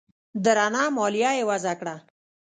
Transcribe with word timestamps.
درنه 0.45 0.83
مالیه 0.97 1.31
یې 1.37 1.43
وضعه 1.49 1.73
کړه 1.79 1.95